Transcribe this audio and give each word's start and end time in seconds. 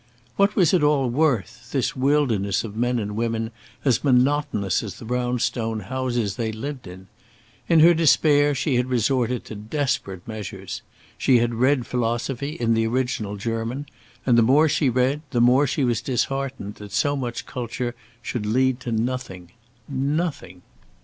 What 0.35 0.55
was 0.55 0.73
it 0.73 0.81
all 0.81 1.11
worth, 1.11 1.69
this 1.71 1.95
wilderness 1.95 2.63
of 2.63 2.75
men 2.75 2.97
and 2.97 3.15
women 3.15 3.51
as 3.85 4.03
monotonous 4.03 4.81
as 4.81 4.95
the 4.95 5.05
brown 5.05 5.37
stone 5.37 5.81
houses 5.81 6.37
they 6.37 6.51
lived 6.51 6.87
in? 6.87 7.05
In 7.69 7.81
her 7.81 7.93
despair 7.93 8.55
she 8.55 8.77
had 8.77 8.87
resorted 8.89 9.45
to 9.45 9.53
desperate 9.53 10.27
measures. 10.27 10.81
She 11.19 11.37
had 11.37 11.53
read 11.53 11.85
philosophy 11.85 12.57
in 12.59 12.73
the 12.73 12.87
original 12.87 13.37
German, 13.37 13.85
and 14.25 14.39
the 14.39 14.41
more 14.41 14.67
she 14.67 14.89
read, 14.89 15.21
the 15.29 15.39
more 15.39 15.67
she 15.67 15.83
was 15.83 16.01
disheartened 16.01 16.77
that 16.81 16.91
so 16.93 17.15
much 17.15 17.45
culture 17.45 17.93
should 18.23 18.47
lead 18.47 18.79
to 18.79 18.91
nothing 18.91 19.51
nothing. 19.87 20.63